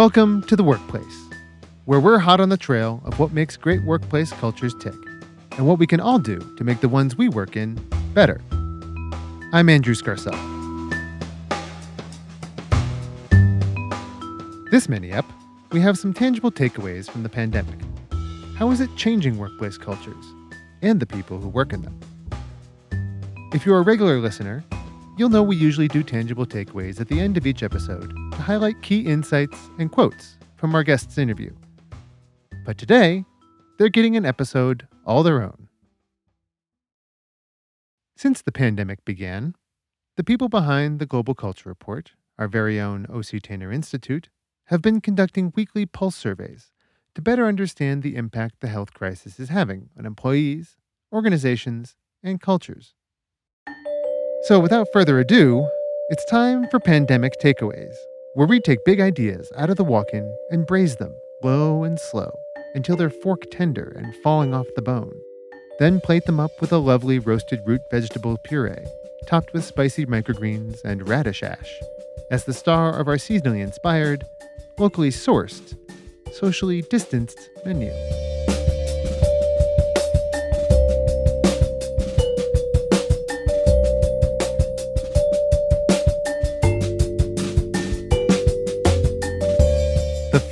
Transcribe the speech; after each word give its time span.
Welcome 0.00 0.40
to 0.44 0.56
the 0.56 0.64
workplace, 0.64 1.28
where 1.84 2.00
we're 2.00 2.20
hot 2.20 2.40
on 2.40 2.48
the 2.48 2.56
trail 2.56 3.02
of 3.04 3.18
what 3.18 3.32
makes 3.32 3.58
great 3.58 3.84
workplace 3.84 4.32
cultures 4.32 4.74
tick 4.80 4.94
and 5.58 5.66
what 5.66 5.78
we 5.78 5.86
can 5.86 6.00
all 6.00 6.18
do 6.18 6.38
to 6.56 6.64
make 6.64 6.80
the 6.80 6.88
ones 6.88 7.18
we 7.18 7.28
work 7.28 7.54
in 7.54 7.74
better. 8.14 8.40
I'm 9.52 9.68
Andrew 9.68 9.92
Scarcell. 9.92 10.32
This 14.70 14.88
mini 14.88 15.12
up, 15.12 15.26
we 15.70 15.80
have 15.80 15.98
some 15.98 16.14
tangible 16.14 16.50
takeaways 16.50 17.10
from 17.10 17.22
the 17.22 17.28
pandemic. 17.28 17.78
How 18.56 18.70
is 18.70 18.80
it 18.80 18.88
changing 18.96 19.36
workplace 19.36 19.76
cultures 19.76 20.24
and 20.80 20.98
the 20.98 21.04
people 21.04 21.38
who 21.38 21.48
work 21.50 21.74
in 21.74 21.82
them? 21.82 22.00
If 23.52 23.66
you're 23.66 23.76
a 23.76 23.82
regular 23.82 24.18
listener, 24.18 24.64
you'll 25.20 25.28
know 25.28 25.42
we 25.42 25.54
usually 25.54 25.86
do 25.86 26.02
tangible 26.02 26.46
takeaways 26.46 26.98
at 26.98 27.08
the 27.08 27.20
end 27.20 27.36
of 27.36 27.46
each 27.46 27.62
episode 27.62 28.08
to 28.32 28.38
highlight 28.38 28.80
key 28.80 29.00
insights 29.00 29.68
and 29.78 29.92
quotes 29.92 30.38
from 30.56 30.74
our 30.74 30.82
guest's 30.82 31.18
interview. 31.18 31.54
But 32.64 32.78
today, 32.78 33.26
they're 33.76 33.90
getting 33.90 34.16
an 34.16 34.24
episode 34.24 34.88
all 35.04 35.22
their 35.22 35.42
own. 35.42 35.68
Since 38.16 38.40
the 38.40 38.50
pandemic 38.50 39.04
began, 39.04 39.56
the 40.16 40.24
people 40.24 40.48
behind 40.48 40.98
the 41.00 41.06
Global 41.06 41.34
Culture 41.34 41.68
Report, 41.68 42.12
our 42.38 42.48
very 42.48 42.80
own 42.80 43.04
O.C. 43.10 43.40
Tanner 43.40 43.70
Institute, 43.70 44.30
have 44.68 44.80
been 44.80 45.02
conducting 45.02 45.52
weekly 45.54 45.84
pulse 45.84 46.16
surveys 46.16 46.72
to 47.14 47.20
better 47.20 47.44
understand 47.44 48.02
the 48.02 48.16
impact 48.16 48.60
the 48.60 48.68
health 48.68 48.94
crisis 48.94 49.38
is 49.38 49.50
having 49.50 49.90
on 49.98 50.06
employees, 50.06 50.78
organizations, 51.12 51.94
and 52.22 52.40
cultures. 52.40 52.94
So, 54.44 54.58
without 54.58 54.88
further 54.90 55.20
ado, 55.20 55.68
it's 56.08 56.24
time 56.24 56.66
for 56.70 56.80
Pandemic 56.80 57.38
Takeaways, 57.38 57.94
where 58.32 58.46
we 58.46 58.58
take 58.58 58.86
big 58.86 58.98
ideas 58.98 59.52
out 59.54 59.68
of 59.68 59.76
the 59.76 59.84
walk 59.84 60.14
in 60.14 60.34
and 60.48 60.66
braise 60.66 60.96
them 60.96 61.14
low 61.42 61.84
and 61.84 62.00
slow 62.00 62.32
until 62.74 62.96
they're 62.96 63.10
fork 63.10 63.42
tender 63.50 63.92
and 63.94 64.14
falling 64.22 64.54
off 64.54 64.66
the 64.76 64.82
bone. 64.82 65.14
Then 65.78 66.00
plate 66.00 66.24
them 66.24 66.40
up 66.40 66.58
with 66.58 66.72
a 66.72 66.78
lovely 66.78 67.18
roasted 67.18 67.60
root 67.66 67.82
vegetable 67.90 68.38
puree, 68.42 68.86
topped 69.26 69.52
with 69.52 69.64
spicy 69.64 70.06
microgreens 70.06 70.82
and 70.84 71.06
radish 71.06 71.42
ash, 71.42 71.78
as 72.30 72.44
the 72.44 72.54
star 72.54 72.98
of 72.98 73.08
our 73.08 73.16
seasonally 73.16 73.60
inspired, 73.60 74.24
locally 74.78 75.10
sourced, 75.10 75.76
socially 76.32 76.80
distanced 76.80 77.50
menu. 77.66 77.92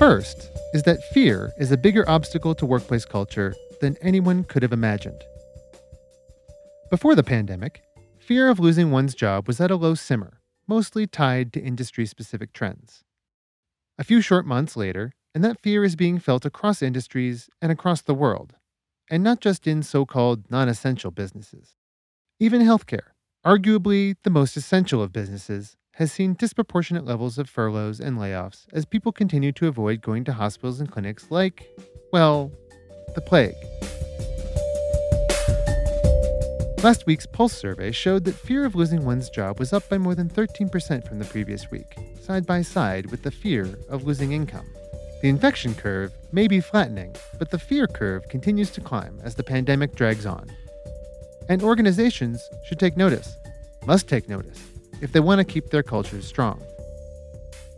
First 0.09 0.49
is 0.73 0.85
that 0.85 1.05
fear 1.13 1.53
is 1.59 1.71
a 1.71 1.77
bigger 1.77 2.09
obstacle 2.09 2.55
to 2.55 2.65
workplace 2.65 3.05
culture 3.05 3.55
than 3.83 3.95
anyone 4.01 4.43
could 4.43 4.63
have 4.63 4.73
imagined. 4.73 5.23
Before 6.89 7.15
the 7.15 7.23
pandemic, 7.23 7.83
fear 8.19 8.49
of 8.49 8.59
losing 8.59 8.91
one's 8.91 9.15
job 9.15 9.47
was 9.47 9.61
at 9.61 9.71
a 9.71 9.77
low 9.77 9.95
simmer, 9.95 10.41
mostly 10.67 11.07
tied 11.07 11.53
to 11.53 11.61
industry 11.61 12.07
specific 12.07 12.55
trends. 12.55 13.05
A 13.99 14.05
few 14.05 14.23
short 14.23 14.47
months 14.47 14.79
later, 14.79 15.13
and 15.35 15.45
that 15.45 15.61
fear 15.61 15.85
is 15.85 15.95
being 15.95 16.19
felt 16.19 16.47
across 16.47 16.81
industries 16.81 17.51
and 17.61 17.71
across 17.71 18.01
the 18.01 18.15
world, 18.15 18.55
and 19.11 19.23
not 19.23 19.41
just 19.41 19.67
in 19.67 19.83
so 19.83 20.07
called 20.07 20.51
non 20.51 20.71
essential 20.71 21.11
businesses. 21.11 21.75
Even 22.41 22.63
healthcare, 22.63 23.13
arguably 23.45 24.17
the 24.25 24.31
most 24.31 24.57
essential 24.57 25.03
of 25.03 25.13
businesses, 25.13 25.77
has 25.99 26.13
seen 26.13 26.35
disproportionate 26.35 27.05
levels 27.05 27.39
of 27.39 27.51
furloughs 27.51 27.99
and 27.99 28.19
layoffs 28.19 28.67
as 28.73 28.85
people 28.85 29.11
continue 29.11 29.51
to 29.51 29.67
avoid 29.67 30.01
going 30.01 30.23
to 30.23 30.33
hospitals 30.33 30.79
and 30.79 30.89
clinics 30.89 31.27
like, 31.29 31.69
well, 32.13 32.53
the 33.17 33.21
plague. 33.21 33.57
Last 36.85 37.05
week's 37.07 37.27
Pulse 37.27 37.53
survey 37.53 37.91
showed 37.91 38.25
that 38.27 38.37
fear 38.37 38.65
of 38.65 38.77
losing 38.77 39.05
one's 39.05 39.29
job 39.29 39.59
was 39.59 39.73
up 39.73 39.89
by 39.89 39.99
more 39.99 40.15
than 40.15 40.29
13% 40.29 41.05
from 41.05 41.19
the 41.19 41.25
previous 41.25 41.69
week, 41.73 41.97
side 42.23 42.47
by 42.47 42.63
side 42.63 43.11
with 43.11 43.25
the 43.25 43.33
fear 43.33 43.77
of 43.89 44.05
losing 44.05 44.31
income. 44.31 44.73
The 45.21 45.29
infection 45.29 45.75
curve 45.75 46.13
may 46.31 46.47
be 46.47 46.61
flattening, 46.61 47.17
but 47.41 47.51
the 47.51 47.59
fear 47.59 47.89
curve 47.89 48.29
continues 48.29 48.71
to 48.71 48.81
climb 48.81 49.19
as 49.25 49.35
the 49.35 49.43
pandemic 49.43 49.97
drags 49.97 50.27
on. 50.27 50.49
And 51.49 51.61
organizations 51.61 52.41
should 52.69 52.79
take 52.79 52.97
notice, 52.97 53.37
must 53.85 54.07
take 54.07 54.29
notice, 54.29 54.63
if 55.01 55.13
they 55.13 55.21
want 55.21 55.39
to 55.39 55.45
keep 55.45 55.71
their 55.71 55.83
cultures 55.83 56.27
strong. 56.27 56.63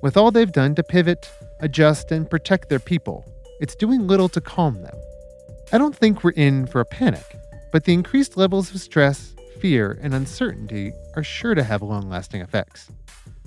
With 0.02 0.16
all 0.16 0.30
they've 0.30 0.50
done 0.50 0.74
to 0.76 0.82
pivot, 0.82 1.30
adjust, 1.60 2.10
and 2.10 2.28
protect 2.28 2.68
their 2.68 2.78
people, 2.78 3.24
it's 3.60 3.74
doing 3.74 4.06
little 4.06 4.28
to 4.30 4.40
calm 4.40 4.82
them. 4.82 4.96
I 5.72 5.78
don't 5.78 5.94
think 5.94 6.24
we're 6.24 6.30
in 6.30 6.66
for 6.66 6.80
a 6.80 6.84
panic, 6.86 7.36
but 7.70 7.84
the 7.84 7.92
increased 7.92 8.36
levels 8.36 8.74
of 8.74 8.80
stress, 8.80 9.34
fear, 9.60 9.98
and 10.02 10.14
uncertainty 10.14 10.92
are 11.16 11.22
sure 11.22 11.54
to 11.54 11.62
have 11.62 11.82
long 11.82 12.08
lasting 12.08 12.40
effects. 12.40 12.90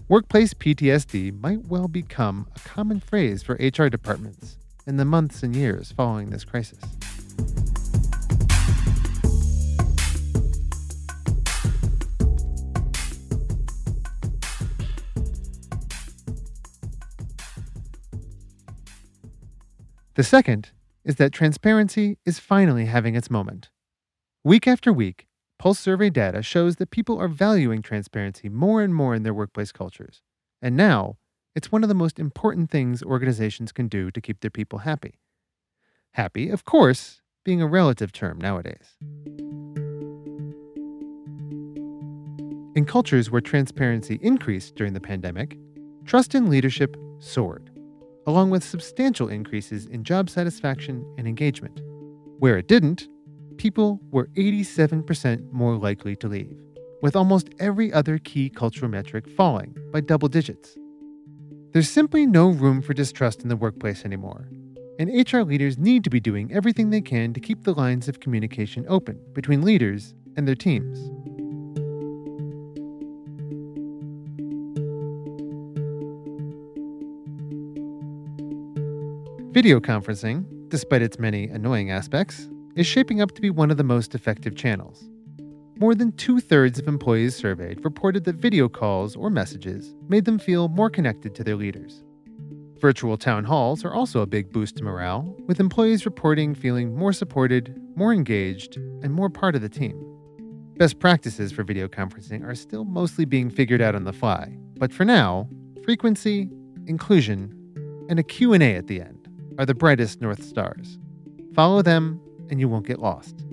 Workplace 0.07 0.53
PTSD 0.53 1.39
might 1.41 1.65
well 1.65 1.87
become 1.87 2.47
a 2.55 2.59
common 2.59 2.99
phrase 2.99 3.41
for 3.41 3.55
HR 3.55 3.87
departments 3.87 4.57
in 4.85 4.97
the 4.97 5.05
months 5.05 5.43
and 5.43 5.55
years 5.55 5.91
following 5.91 6.29
this 6.29 6.45
crisis. 6.45 6.79
The 20.15 20.23
second 20.23 20.69
is 21.03 21.15
that 21.15 21.33
transparency 21.33 22.19
is 22.23 22.37
finally 22.37 22.85
having 22.85 23.15
its 23.15 23.31
moment. 23.31 23.71
Week 24.43 24.67
after 24.67 24.93
week, 24.93 25.25
Pulse 25.57 25.79
survey 25.79 26.11
data 26.11 26.43
shows 26.43 26.75
that 26.75 26.91
people 26.91 27.17
are 27.17 27.27
valuing 27.27 27.81
transparency 27.81 28.47
more 28.47 28.83
and 28.83 28.93
more 28.93 29.15
in 29.15 29.23
their 29.23 29.33
workplace 29.33 29.71
cultures. 29.71 30.21
And 30.61 30.75
now, 30.77 31.17
it's 31.55 31.71
one 31.71 31.83
of 31.83 31.89
the 31.89 31.95
most 31.95 32.19
important 32.19 32.69
things 32.69 33.01
organizations 33.01 33.71
can 33.71 33.87
do 33.87 34.11
to 34.11 34.21
keep 34.21 34.41
their 34.41 34.51
people 34.51 34.79
happy. 34.79 35.19
Happy, 36.11 36.49
of 36.49 36.63
course, 36.63 37.21
being 37.43 37.61
a 37.61 37.67
relative 37.67 38.11
term 38.11 38.37
nowadays. 38.39 38.97
In 42.75 42.85
cultures 42.85 43.31
where 43.31 43.41
transparency 43.41 44.19
increased 44.21 44.75
during 44.75 44.93
the 44.93 44.99
pandemic, 44.99 45.57
trust 46.05 46.35
in 46.35 46.49
leadership 46.49 46.97
soared 47.19 47.72
along 48.25 48.49
with 48.49 48.63
substantial 48.63 49.27
increases 49.27 49.85
in 49.85 50.03
job 50.03 50.29
satisfaction 50.29 51.05
and 51.17 51.27
engagement. 51.27 51.81
Where 52.39 52.57
it 52.57 52.67
didn't, 52.67 53.07
people 53.57 53.99
were 54.11 54.27
87% 54.35 55.51
more 55.51 55.75
likely 55.75 56.15
to 56.17 56.27
leave, 56.27 56.57
with 57.01 57.15
almost 57.15 57.49
every 57.59 57.91
other 57.91 58.17
key 58.17 58.49
cultural 58.49 58.89
metric 58.89 59.29
falling 59.29 59.75
by 59.91 60.01
double 60.01 60.27
digits. 60.27 60.75
There's 61.71 61.89
simply 61.89 62.25
no 62.25 62.49
room 62.49 62.81
for 62.81 62.93
distrust 62.93 63.41
in 63.41 63.49
the 63.49 63.55
workplace 63.55 64.05
anymore, 64.05 64.47
and 64.99 65.09
HR 65.09 65.41
leaders 65.41 65.77
need 65.77 66.03
to 66.03 66.09
be 66.09 66.19
doing 66.19 66.51
everything 66.53 66.89
they 66.89 67.01
can 67.01 67.33
to 67.33 67.39
keep 67.39 67.63
the 67.63 67.73
lines 67.73 68.07
of 68.07 68.19
communication 68.19 68.85
open 68.87 69.19
between 69.33 69.63
leaders 69.63 70.13
and 70.37 70.47
their 70.47 70.55
teams. 70.55 70.99
Video 79.53 79.79
conferencing, 79.79 80.45
despite 80.69 81.03
its 81.03 81.19
many 81.19 81.47
annoying 81.47 81.91
aspects, 81.91 82.49
is 82.75 82.87
shaping 82.87 83.21
up 83.21 83.33
to 83.33 83.39
be 83.39 83.51
one 83.51 83.69
of 83.69 83.77
the 83.77 83.83
most 83.83 84.15
effective 84.15 84.55
channels. 84.55 85.07
More 85.77 85.93
than 85.93 86.11
two 86.13 86.39
thirds 86.39 86.79
of 86.79 86.87
employees 86.87 87.35
surveyed 87.35 87.85
reported 87.85 88.23
that 88.23 88.37
video 88.37 88.67
calls 88.67 89.15
or 89.15 89.29
messages 89.29 89.93
made 90.09 90.25
them 90.25 90.39
feel 90.39 90.69
more 90.69 90.89
connected 90.89 91.35
to 91.35 91.43
their 91.43 91.55
leaders. 91.55 92.03
Virtual 92.79 93.15
town 93.15 93.43
halls 93.43 93.85
are 93.85 93.93
also 93.93 94.21
a 94.21 94.25
big 94.25 94.51
boost 94.51 94.77
to 94.77 94.83
morale, 94.83 95.35
with 95.45 95.59
employees 95.59 96.03
reporting 96.03 96.55
feeling 96.55 96.97
more 96.97 97.13
supported, 97.13 97.79
more 97.95 98.11
engaged, 98.11 98.77
and 99.03 99.13
more 99.13 99.29
part 99.29 99.53
of 99.53 99.61
the 99.61 99.69
team. 99.69 100.03
Best 100.77 100.97
practices 100.97 101.51
for 101.51 101.63
video 101.63 101.87
conferencing 101.87 102.43
are 102.43 102.55
still 102.55 102.85
mostly 102.85 103.23
being 103.23 103.51
figured 103.51 103.83
out 103.83 103.93
on 103.93 104.05
the 104.05 104.13
fly, 104.13 104.57
but 104.79 104.91
for 104.91 105.05
now, 105.05 105.47
frequency, 105.83 106.49
inclusion, 106.87 107.53
and 108.09 108.17
a 108.17 108.23
Q&A 108.23 108.75
at 108.75 108.87
the 108.87 108.99
end 108.99 109.22
are 109.57 109.65
the 109.65 109.75
brightest 109.75 110.21
North 110.21 110.43
Stars. 110.43 110.97
Follow 111.53 111.81
them, 111.81 112.19
and 112.49 112.59
you 112.59 112.67
won't 112.67 112.87
get 112.87 112.99
lost. 112.99 113.45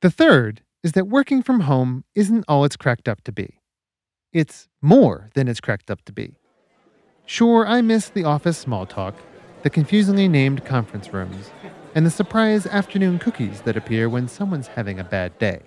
The 0.00 0.10
third 0.10 0.62
is 0.84 0.92
that 0.92 1.08
working 1.08 1.42
from 1.42 1.60
home 1.60 2.04
isn't 2.14 2.44
all 2.46 2.64
it's 2.64 2.76
cracked 2.76 3.08
up 3.08 3.22
to 3.24 3.32
be. 3.32 3.58
It's 4.32 4.68
more 4.80 5.30
than 5.34 5.48
it's 5.48 5.60
cracked 5.60 5.90
up 5.90 6.04
to 6.04 6.12
be. 6.12 6.36
Sure, 7.26 7.66
I 7.66 7.80
miss 7.80 8.08
the 8.08 8.24
office 8.24 8.56
small 8.56 8.86
talk, 8.86 9.14
the 9.62 9.70
confusingly 9.70 10.28
named 10.28 10.64
conference 10.64 11.12
rooms, 11.12 11.50
and 11.94 12.04
the 12.04 12.10
surprise 12.10 12.66
afternoon 12.66 13.18
cookies 13.18 13.62
that 13.62 13.76
appear 13.76 14.08
when 14.08 14.28
someone's 14.28 14.68
having 14.68 14.98
a 14.98 15.04
bad 15.04 15.38
day. 15.38 15.60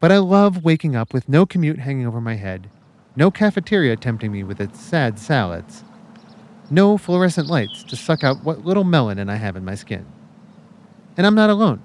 But 0.00 0.12
I 0.12 0.18
love 0.18 0.64
waking 0.64 0.94
up 0.94 1.12
with 1.12 1.28
no 1.28 1.44
commute 1.44 1.80
hanging 1.80 2.06
over 2.06 2.20
my 2.20 2.34
head, 2.34 2.70
no 3.16 3.30
cafeteria 3.30 3.96
tempting 3.96 4.30
me 4.30 4.44
with 4.44 4.60
its 4.60 4.80
sad 4.80 5.18
salads, 5.18 5.82
no 6.70 6.96
fluorescent 6.98 7.48
lights 7.48 7.82
to 7.84 7.96
suck 7.96 8.22
out 8.22 8.44
what 8.44 8.64
little 8.64 8.84
melanin 8.84 9.30
I 9.30 9.36
have 9.36 9.56
in 9.56 9.64
my 9.64 9.74
skin. 9.74 10.06
And 11.16 11.26
I'm 11.26 11.34
not 11.34 11.50
alone. 11.50 11.82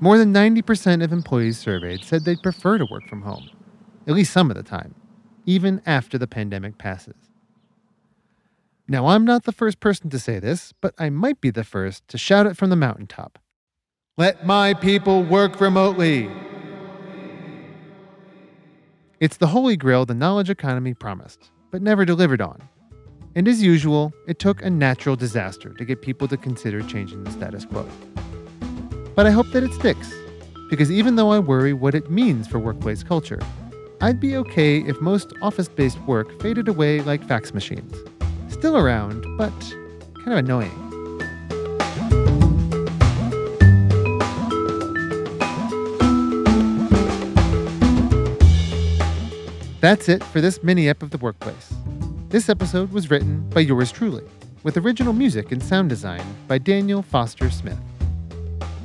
More 0.00 0.18
than 0.18 0.32
90% 0.32 1.02
of 1.02 1.12
employees 1.12 1.58
surveyed 1.58 2.04
said 2.04 2.24
they'd 2.24 2.42
prefer 2.42 2.78
to 2.78 2.86
work 2.86 3.06
from 3.06 3.22
home, 3.22 3.50
at 4.06 4.14
least 4.14 4.32
some 4.32 4.50
of 4.50 4.56
the 4.56 4.62
time, 4.62 4.94
even 5.44 5.82
after 5.86 6.18
the 6.18 6.26
pandemic 6.26 6.78
passes. 6.78 7.25
Now, 8.88 9.08
I'm 9.08 9.24
not 9.24 9.42
the 9.42 9.52
first 9.52 9.80
person 9.80 10.10
to 10.10 10.18
say 10.18 10.38
this, 10.38 10.72
but 10.80 10.94
I 10.96 11.10
might 11.10 11.40
be 11.40 11.50
the 11.50 11.64
first 11.64 12.06
to 12.06 12.16
shout 12.16 12.46
it 12.46 12.56
from 12.56 12.70
the 12.70 12.76
mountaintop. 12.76 13.40
Let 14.16 14.46
my 14.46 14.74
people 14.74 15.24
work 15.24 15.60
remotely. 15.60 16.30
It's 19.18 19.38
the 19.38 19.48
holy 19.48 19.76
grail 19.76 20.06
the 20.06 20.14
knowledge 20.14 20.50
economy 20.50 20.94
promised, 20.94 21.50
but 21.72 21.82
never 21.82 22.04
delivered 22.04 22.40
on. 22.40 22.62
And 23.34 23.48
as 23.48 23.60
usual, 23.60 24.12
it 24.28 24.38
took 24.38 24.62
a 24.62 24.70
natural 24.70 25.16
disaster 25.16 25.70
to 25.70 25.84
get 25.84 26.00
people 26.00 26.28
to 26.28 26.36
consider 26.36 26.80
changing 26.82 27.24
the 27.24 27.32
status 27.32 27.64
quo. 27.64 27.88
But 29.16 29.26
I 29.26 29.30
hope 29.32 29.50
that 29.50 29.64
it 29.64 29.72
sticks, 29.72 30.14
because 30.70 30.92
even 30.92 31.16
though 31.16 31.32
I 31.32 31.40
worry 31.40 31.72
what 31.72 31.96
it 31.96 32.08
means 32.08 32.46
for 32.46 32.60
workplace 32.60 33.02
culture, 33.02 33.40
I'd 34.00 34.20
be 34.20 34.36
okay 34.36 34.78
if 34.78 35.00
most 35.00 35.32
office 35.42 35.68
based 35.68 35.98
work 36.02 36.40
faded 36.40 36.68
away 36.68 37.00
like 37.00 37.26
fax 37.26 37.52
machines. 37.52 37.92
Still 38.58 38.78
around, 38.78 39.24
but 39.36 39.52
kind 40.24 40.32
of 40.32 40.38
annoying. 40.38 40.72
That's 49.80 50.08
it 50.08 50.24
for 50.24 50.40
this 50.40 50.62
mini 50.62 50.88
ep 50.88 51.02
of 51.02 51.10
The 51.10 51.18
Workplace. 51.18 51.74
This 52.30 52.48
episode 52.48 52.92
was 52.92 53.10
written 53.10 53.46
by 53.50 53.60
yours 53.60 53.92
truly, 53.92 54.24
with 54.62 54.78
original 54.78 55.12
music 55.12 55.52
and 55.52 55.62
sound 55.62 55.90
design 55.90 56.24
by 56.48 56.56
Daniel 56.56 57.02
Foster 57.02 57.50
Smith. 57.50 57.78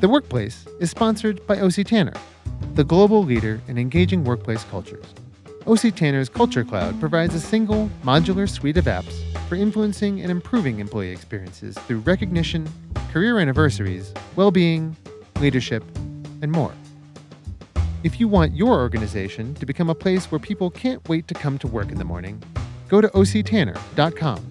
The 0.01 0.09
Workplace 0.09 0.67
is 0.81 0.91
sponsored 0.91 1.47
by 1.47 1.61
OC 1.61 1.85
Tanner, 1.85 2.13
the 2.75 2.83
global 2.83 3.23
leader 3.23 3.61
in 3.69 3.77
engaging 3.77 4.25
workplace 4.25 4.65
cultures. 4.65 5.05
OC 5.67 5.95
Tanner's 5.95 6.27
Culture 6.27 6.63
Cloud 6.63 6.99
provides 6.99 7.35
a 7.35 7.39
single, 7.39 7.89
modular 8.03 8.49
suite 8.49 8.77
of 8.77 8.85
apps 8.85 9.13
for 9.47 9.55
influencing 9.55 10.21
and 10.21 10.31
improving 10.31 10.79
employee 10.79 11.11
experiences 11.11 11.77
through 11.79 11.99
recognition, 11.99 12.67
career 13.11 13.37
anniversaries, 13.37 14.11
well 14.35 14.49
being, 14.49 14.95
leadership, 15.39 15.83
and 16.41 16.51
more. 16.51 16.73
If 18.03 18.19
you 18.19 18.27
want 18.27 18.55
your 18.55 18.73
organization 18.73 19.53
to 19.55 19.65
become 19.65 19.89
a 19.89 19.95
place 19.95 20.31
where 20.31 20.39
people 20.39 20.71
can't 20.71 21.07
wait 21.07 21.27
to 21.27 21.35
come 21.35 21.59
to 21.59 21.67
work 21.67 21.91
in 21.91 21.99
the 21.99 22.05
morning, 22.05 22.41
go 22.87 22.99
to 22.99 23.07
octanner.com 23.09 24.50